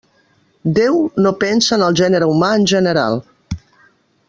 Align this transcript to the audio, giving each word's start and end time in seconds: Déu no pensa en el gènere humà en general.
Déu 0.77 0.97
no 1.25 1.33
pensa 1.43 1.75
en 1.77 1.83
el 1.89 1.99
gènere 2.01 2.31
humà 2.33 2.51
en 2.61 2.67
general. 2.73 3.21